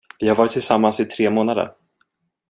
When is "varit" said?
0.35-0.51